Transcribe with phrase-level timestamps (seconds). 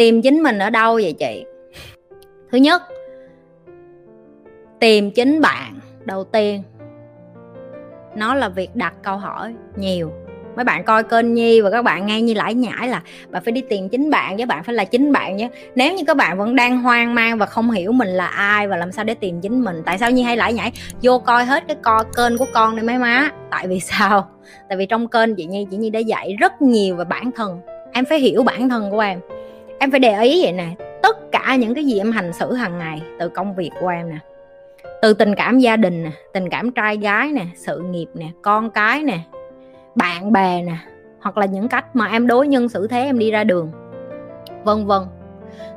[0.00, 1.44] tìm chính mình ở đâu vậy chị?
[2.52, 2.82] Thứ nhất,
[4.78, 6.62] tìm chính bạn đầu tiên.
[8.16, 10.12] Nó là việc đặt câu hỏi nhiều.
[10.56, 13.52] Mấy bạn coi kênh nhi và các bạn nghe như lãi nhãi là bạn phải
[13.52, 16.38] đi tìm chính bạn với bạn phải là chính bạn nhé nếu như các bạn
[16.38, 19.40] vẫn đang hoang mang và không hiểu mình là ai và làm sao để tìm
[19.40, 20.72] chính mình, tại sao nhi hay lãi nhãi?
[21.02, 23.30] Vô coi hết cái co, kênh của con này mấy má.
[23.50, 24.28] Tại vì sao?
[24.68, 27.60] Tại vì trong kênh chị nhi chị nhi đã dạy rất nhiều về bản thân.
[27.92, 29.20] Em phải hiểu bản thân của em
[29.80, 30.68] em phải để ý vậy nè,
[31.02, 34.10] tất cả những cái gì em hành xử hàng ngày, từ công việc của em
[34.10, 34.18] nè,
[35.02, 38.70] từ tình cảm gia đình nè, tình cảm trai gái nè, sự nghiệp nè, con
[38.70, 39.18] cái nè,
[39.94, 40.76] bạn bè nè,
[41.20, 43.72] hoặc là những cách mà em đối nhân xử thế em đi ra đường,
[44.64, 45.02] vân vân.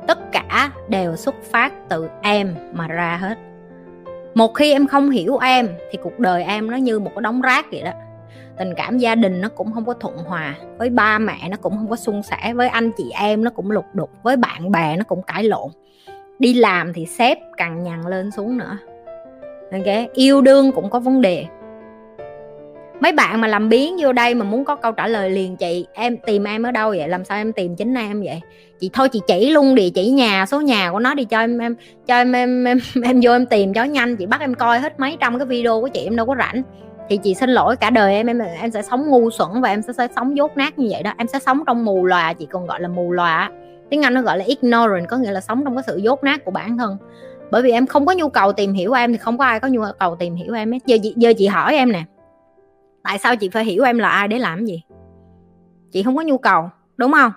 [0.06, 3.38] Tất cả đều xuất phát từ em mà ra hết.
[4.34, 7.40] Một khi em không hiểu em thì cuộc đời em nó như một cái đống
[7.40, 7.90] rác vậy đó
[8.58, 11.76] tình cảm gia đình nó cũng không có thuận hòa với ba mẹ nó cũng
[11.76, 14.96] không có suôn sẻ với anh chị em nó cũng lục đục với bạn bè
[14.96, 15.70] nó cũng cãi lộn.
[16.38, 18.78] Đi làm thì sếp càng nhằn lên xuống nữa.
[19.72, 21.46] Ok yêu đương cũng có vấn đề.
[23.00, 25.86] Mấy bạn mà làm biến vô đây mà muốn có câu trả lời liền chị
[25.92, 27.08] em tìm em ở đâu vậy?
[27.08, 28.40] Làm sao em tìm chính em vậy?
[28.80, 31.58] Chị thôi chị chỉ luôn địa chỉ nhà số nhà của nó đi cho em
[31.58, 34.16] em cho em em em, em vô em tìm cho nhanh.
[34.16, 36.62] Chị bắt em coi hết mấy trăm cái video của chị em đâu có rảnh
[37.08, 39.82] thì chị xin lỗi cả đời em em em sẽ sống ngu xuẩn và em
[39.82, 41.12] sẽ, sẽ sống dốt nát như vậy đó.
[41.18, 43.50] Em sẽ sống trong mù lòa chị còn gọi là mù lòa
[43.90, 46.44] tiếng anh nó gọi là ignorant có nghĩa là sống trong cái sự dốt nát
[46.44, 46.96] của bản thân.
[47.50, 49.68] Bởi vì em không có nhu cầu tìm hiểu em thì không có ai có
[49.68, 52.04] nhu cầu tìm hiểu em hết giờ giờ chị hỏi em nè
[53.02, 54.82] tại sao chị phải hiểu em là ai để làm gì?
[55.92, 57.32] Chị không có nhu cầu đúng không?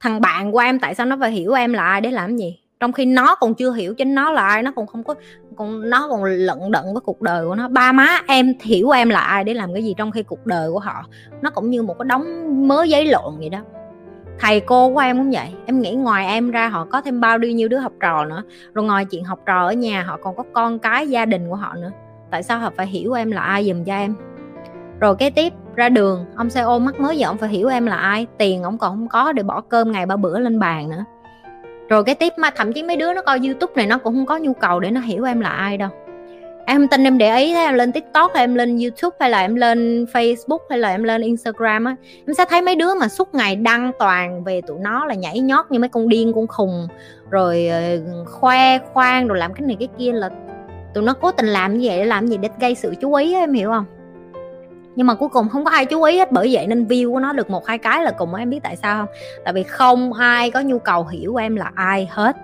[0.00, 2.58] Thằng bạn của em tại sao nó phải hiểu em là ai để làm gì?
[2.80, 5.14] Trong khi nó còn chưa hiểu chính nó là ai, nó còn không có,
[5.56, 7.68] còn nó còn lận đận với cuộc đời của nó.
[7.68, 10.70] Ba má em hiểu em là ai để làm cái gì trong khi cuộc đời
[10.70, 11.04] của họ,
[11.42, 12.24] nó cũng như một cái đống
[12.68, 13.58] mớ giấy lộn vậy đó.
[14.40, 17.38] Thầy cô của em cũng vậy, em nghĩ ngoài em ra họ có thêm bao
[17.38, 18.42] nhiêu đứa học trò nữa.
[18.74, 21.56] Rồi ngoài chuyện học trò ở nhà họ còn có con cái gia đình của
[21.56, 21.90] họ nữa.
[22.30, 24.14] Tại sao họ phải hiểu em là ai dùm cho em?
[25.00, 27.86] Rồi kế tiếp, ra đường, ông xe ôm mắc mới giờ ông phải hiểu em
[27.86, 30.90] là ai, tiền ông còn không có để bỏ cơm ngày ba bữa lên bàn
[30.90, 31.04] nữa
[31.88, 34.26] rồi cái tiếp mà thậm chí mấy đứa nó coi youtube này nó cũng không
[34.26, 35.90] có nhu cầu để nó hiểu em là ai đâu.
[36.66, 39.40] Em không tin em để ý em lên tiktok hay em lên youtube hay là
[39.40, 41.96] em lên facebook hay là em lên instagram á,
[42.26, 45.40] em sẽ thấy mấy đứa mà suốt ngày đăng toàn về tụi nó là nhảy
[45.40, 46.88] nhót như mấy con điên con khùng,
[47.30, 47.80] rồi ờ,
[48.26, 50.30] khoe khoang rồi làm cái này cái kia là
[50.94, 53.34] tụi nó cố tình làm như vậy để làm gì để gây sự chú ý
[53.34, 53.84] em hiểu không?
[54.98, 57.20] Nhưng mà cuối cùng không có ai chú ý hết, bởi vậy nên view của
[57.20, 59.14] nó được một, hai cái là cùng em biết tại sao không?
[59.44, 62.36] Tại vì không ai có nhu cầu hiểu em là ai hết.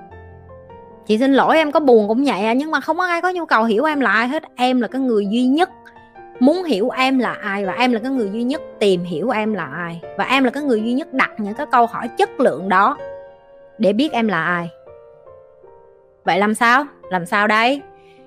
[1.06, 3.30] Chị xin lỗi, em có buồn cũng vậy à nhưng mà không có ai có
[3.30, 4.42] nhu cầu hiểu em là ai hết.
[4.56, 5.70] Em là cái người duy nhất
[6.40, 9.54] muốn hiểu em là ai và em là cái người duy nhất tìm hiểu em
[9.54, 10.00] là ai.
[10.18, 12.96] Và em là cái người duy nhất đặt những cái câu hỏi chất lượng đó
[13.78, 14.68] để biết em là ai.
[16.24, 16.84] Vậy làm sao?
[17.10, 17.82] Làm sao đây?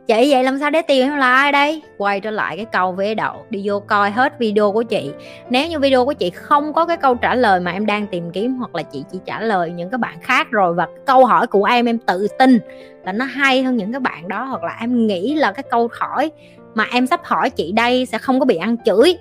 [0.08, 1.82] Chị vậy làm sao để tìm em là ai đây?
[1.98, 3.46] Quay trở lại cái câu vế đậu.
[3.50, 5.12] Đi vô coi hết video của chị.
[5.50, 8.32] Nếu như video của chị không có cái câu trả lời mà em đang tìm
[8.32, 11.48] kiếm, hoặc là chị chỉ trả lời những cái bạn khác rồi và câu hỏi
[11.48, 12.60] của em em tự tin
[13.04, 15.90] là nó hay hơn những cái bạn đó, hoặc là em nghĩ là cái câu
[16.00, 16.32] hỏi
[16.76, 19.18] mà em sắp hỏi chị đây sẽ không có bị ăn chửi,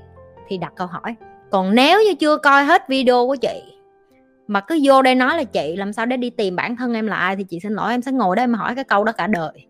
[0.49, 1.15] thì đặt câu hỏi.
[1.51, 3.63] Còn nếu như chưa coi hết video của chị,
[4.47, 7.07] mà cứ vô đây nói là chị, làm sao để đi tìm bản thân em
[7.07, 9.13] là ai thì chị xin lỗi, em sẽ ngồi đây em hỏi cái câu đó
[9.13, 9.67] cả đời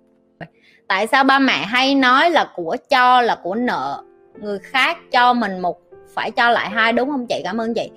[0.88, 4.02] tại sao ba mẹ hay nói là của cho, là của nợ?
[4.40, 5.80] Người khác cho mình một,
[6.14, 7.40] phải cho lại hai, đúng không chị?
[7.44, 7.90] Cảm ơn chị.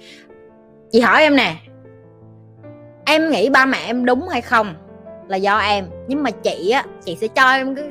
[0.92, 1.56] Chị hỏi em nè.
[3.06, 4.76] Em nghĩ ba mẹ em đúng hay không?
[5.28, 5.86] Là do em.
[6.08, 7.86] Nhưng mà chị á, chị sẽ cho em cái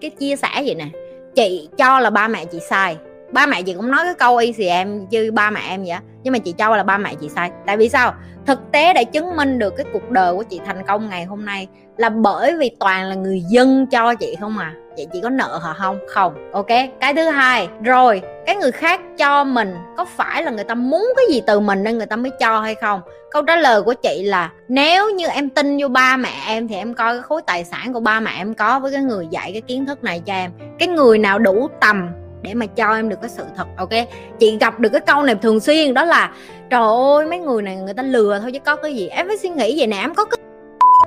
[0.00, 0.88] cái chia sẻ vậy nè.
[1.34, 2.96] Chị cho là ba mẹ chị sai.
[3.32, 5.96] Ba mẹ chị cũng nói cái câu y xì em, chứ ba mẹ em vậy
[6.22, 7.50] nhưng mà chị cho là ba mẹ chị sai.
[7.66, 8.14] Tại vì sao?
[8.46, 11.44] Thực tế đã chứng minh được cái cuộc đời của chị thành công ngày hôm
[11.44, 14.74] nay là bởi vì toàn là người dân cho chị không à.
[15.12, 15.98] Chị có nợ họ không?
[16.08, 16.52] Không.
[16.52, 16.66] Ok?
[17.00, 17.68] Cái thứ hai.
[17.82, 21.60] Rồi, cái người khác cho mình, có phải là người ta muốn cái gì từ
[21.60, 23.00] mình nên người ta mới cho hay không?
[23.30, 26.74] Câu trả lời của chị là, nếu như em tin vô ba mẹ em thì
[26.76, 29.52] em coi cái khối tài sản của ba mẹ em có với cái người dạy
[29.52, 30.50] cái kiến thức này cho em.
[30.78, 32.08] Cái người nào đủ tầm
[32.42, 33.90] để mà cho em được cái sự thật, ok?
[34.38, 36.32] Chị gặp được cái câu này thường xuyên, đó là,
[36.70, 36.82] trời
[37.16, 39.08] ơi, mấy người này người ta lừa thôi chứ có cái gì.
[39.08, 40.38] Em mới suy nghĩ vậy nè, em có cái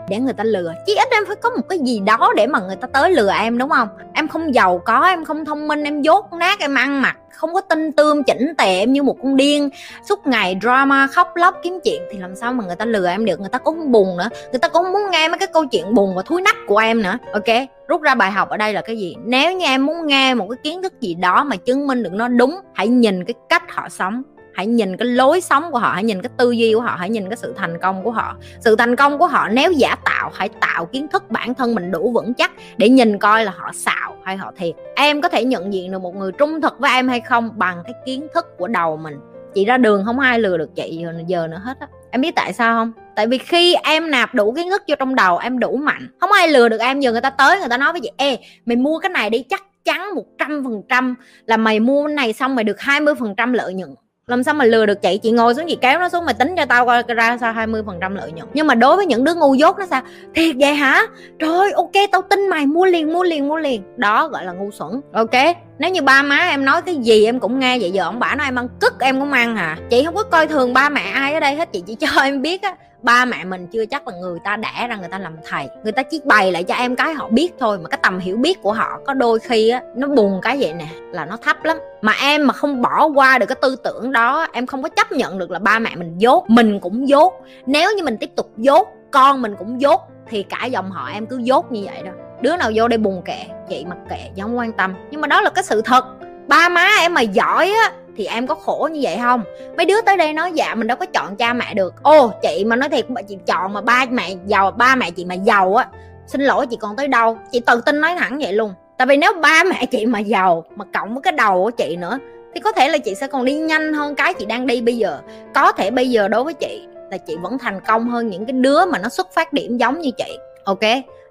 [0.10, 0.74] để người ta lừa.
[0.86, 3.32] Chí ít em phải có một cái gì đó để mà người ta tới lừa
[3.32, 3.88] em, đúng không?
[4.14, 7.54] Em không giàu có, em không thông minh, em dốt nát, em ăn mặc, không
[7.54, 9.70] có tinh tươm, chỉnh tề, em như một con điên,
[10.10, 13.26] suốt ngày drama, khóc lóc, kiếm chuyện, thì làm sao mà người ta lừa em
[13.26, 13.40] được?
[13.40, 15.94] Người ta cũng không buồn nữa, người ta cũng muốn nghe mấy cái câu chuyện
[15.94, 17.18] buồn và thúi nách của em nữa.
[17.34, 19.16] Ok, rút ra bài học ở đây là cái gì?
[19.24, 22.14] Nếu như em muốn nghe một cái kiến thức gì đó mà chứng minh được
[22.14, 25.92] nó đúng, hãy nhìn cái cách họ sống hãy nhìn cái lối sống của họ
[25.94, 28.36] hãy nhìn cái tư duy của họ hãy nhìn cái sự thành công của họ.
[28.60, 31.92] Sự thành công của họ nếu giả tạo hãy tạo kiến thức bản thân mình
[31.92, 34.76] đủ vững chắc để nhìn coi là họ xạo hay họ thiệt.
[34.96, 37.84] Em có thể nhận diện được một người trung thực với em hay không bằng
[37.84, 39.16] cái kiến thức của đầu mình.
[39.54, 41.88] Chị ra đường không ai lừa được chị giờ, giờ nữa hết á.
[42.12, 42.92] Em biết tại sao không?
[43.16, 46.08] Tại vì khi em nạp đủ kiến thức vô trong đầu em đủ mạnh.
[46.20, 48.38] Không ai lừa được em giờ người ta tới người ta nói với chị ê
[48.66, 51.16] mày mua cái này đi chắc chắn một trăm phần trăm
[51.46, 53.96] là mày mua cái này xong mày được 20 phần trăm lợi nhuận
[54.32, 55.20] làm sao mà lừa được chị?
[55.24, 57.84] Chị ngồi xuống chị kéo nó xuống mà tính cho tao coi ra sao 20
[57.86, 58.48] phần trăm lợi nhuận.
[58.54, 60.02] Nhưng mà đối với những đứa ngu dốt nó sao?
[60.36, 61.02] Thiệt vậy hả?
[61.40, 63.82] Trời ơi ok, tao tin mày, mua liền mua liền mua liền.
[63.98, 65.02] Đó, gọi là ngu xuẩn.
[65.14, 68.20] Ok, nếu như ba má em nói cái gì em cũng nghe vậy giờ ông
[68.20, 69.78] bà nói em ăn, cức em cũng ăn hả?
[69.90, 72.42] Chị không có coi thường ba mẹ ai ở đây hết chị chỉ cho em
[72.42, 75.36] biết á ba mẹ mình chưa chắc là người ta đẻ ra người ta làm
[75.50, 75.68] thầy.
[75.84, 78.38] Người ta chỉ bày lại cho em cái họ biết thôi, mà cái tầm hiểu
[78.38, 81.64] biết của họ có đôi khi á, nó buồn cái vậy nè, là nó thấp
[81.64, 81.78] lắm.
[82.02, 85.12] Mà em mà không bỏ qua được cái tư tưởng đó, em không có chấp
[85.12, 87.34] nhận được là ba mẹ mình dốt, mình cũng dốt.
[87.66, 91.26] Nếu như mình tiếp tục dốt, con mình cũng dốt, thì cả dòng họ em
[91.26, 92.12] cứ dốt như vậy đó.
[92.42, 94.94] Đứa nào vô đây buồn kệ chị mặc kệ, chứ không quan tâm.
[95.12, 96.06] Nhưng mà đó là cái sự thật.
[96.48, 99.44] Ba má em mà giỏi á thì em có khổ như vậy không?
[99.78, 101.94] Mấy đứa tới đây nói dạ mình đâu có chọn cha mẹ được.
[102.04, 105.36] Ô, chị mà nói thiệt, chị chọn mà ba mẹ giàu, ba mẹ chị mà
[105.36, 105.88] giàu á,
[106.28, 107.38] xin lỗi chị còn tới đâu?
[107.52, 108.74] Chị tự tin nói thẳng vậy luôn.
[108.98, 111.96] Tại vì nếu ba mẹ chị mà giàu, mà cộng với cái đầu của chị
[111.96, 112.20] nữa,
[112.54, 114.98] thì có thể là chị sẽ còn đi nhanh hơn cái chị đang đi bây
[114.98, 115.20] giờ.
[115.54, 118.54] Có thể bây giờ đối với chị là chị vẫn thành công hơn những cái
[118.54, 120.80] đứa mà nó xuất phát điểm giống như chị, ok?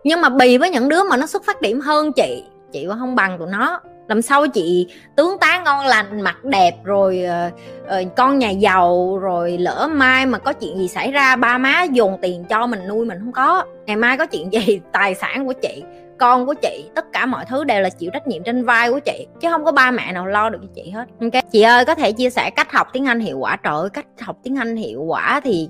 [0.05, 2.99] Nhưng mà bì với những đứa mà nó xuất phát điểm hơn chị chị vẫn
[2.99, 3.81] không bằng tụi nó
[4.11, 4.87] làm sao chị
[5.17, 7.53] tướng tá ngon lành mặt đẹp rồi uh,
[7.85, 11.83] uh, con nhà giàu rồi lỡ mai mà có chuyện gì xảy ra ba má
[11.83, 13.65] dồn tiền cho mình nuôi mình không có.
[13.87, 15.83] Ngày mai có chuyện gì tài sản của chị
[16.19, 19.01] con của chị tất cả mọi thứ đều là chịu trách nhiệm trên vai của
[19.01, 21.05] chị chứ không có ba mẹ nào lo được cho chị hết.
[21.21, 23.57] Ok chị ơi có thể chia sẻ cách học tiếng anh hiệu quả.
[23.57, 25.69] Trời ơi cách học tiếng anh hiệu quả thì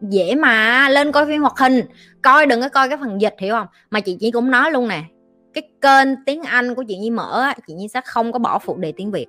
[0.00, 0.88] dễ mà.
[0.88, 1.82] Lên coi phim hoạt hình
[2.22, 3.66] coi đừng có coi cái phần dịch hiểu không?
[3.90, 5.02] Mà chị chỉ cũng nói luôn nè
[5.54, 8.76] cái kênh tiếng Anh của chị Nhi mở chị Nhi sẽ không có bỏ phụ
[8.76, 9.26] đề tiếng Việt.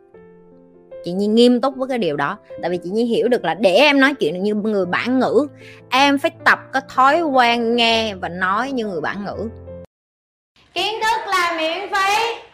[1.05, 3.53] Chị Nhi nghiêm túc với cái điều đó, tại vì chị Nhi hiểu được là
[3.53, 5.47] để em nói chuyện như người bản ngữ,
[5.89, 9.49] em phải tập cái thói quen nghe và nói như người bản ngữ.
[10.73, 12.50] Kiến thức là miễn phí.